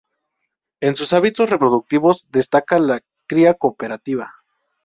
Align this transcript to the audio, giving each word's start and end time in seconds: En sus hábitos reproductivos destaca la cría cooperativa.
En 0.79 0.95
sus 0.95 1.13
hábitos 1.13 1.51
reproductivos 1.51 2.27
destaca 2.31 2.79
la 2.79 3.01
cría 3.27 3.53
cooperativa. 3.53 4.33